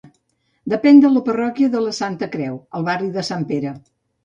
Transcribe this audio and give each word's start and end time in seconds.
Depèn 0.71 1.01
de 1.03 1.11
la 1.17 1.21
parròquia 1.27 1.69
de 1.75 1.83
la 1.89 1.93
Santa 1.99 2.31
Creu, 2.37 2.59
al 2.81 2.91
barri 2.91 3.13
de 3.21 3.27
Sant 3.31 3.49
Pere. 3.55 3.79